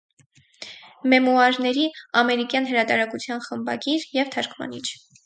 [1.11, 1.85] Մեմուարների
[2.21, 4.83] ամերիկյան հրատարակության խմբագիր և թարգմանիչ։